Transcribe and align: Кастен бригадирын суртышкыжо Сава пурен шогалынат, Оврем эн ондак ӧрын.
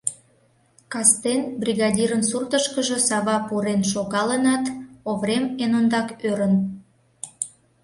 Кастен 0.91 1.41
бригадирын 1.61 2.23
суртышкыжо 2.29 2.97
Сава 3.07 3.37
пурен 3.47 3.81
шогалынат, 3.91 4.65
Оврем 5.09 5.45
эн 5.63 5.71
ондак 5.79 6.07
ӧрын. 6.29 6.53